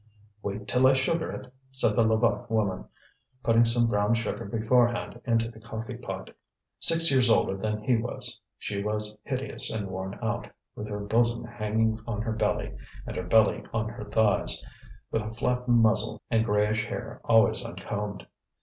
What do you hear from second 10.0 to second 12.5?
out, with her bosom hanging on her